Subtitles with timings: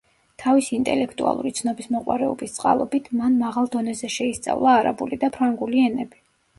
[0.43, 6.29] თავისი ინტელექტუალური ცნობისმოყვარეობის წყალობით, მან მაღალ დონეზე შეისწავლა არაბული და ფრანგული ენები.